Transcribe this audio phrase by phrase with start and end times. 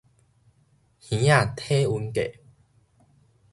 [0.03, 0.05] 耳
[1.25, 2.39] 仔體溫計